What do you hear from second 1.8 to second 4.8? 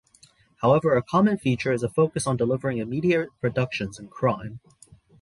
a focus on delivering immediate reductions in crime.